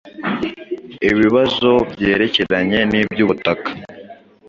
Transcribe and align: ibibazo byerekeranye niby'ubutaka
ibibazo 1.09 1.69
byerekeranye 1.91 2.79
niby'ubutaka 2.91 3.69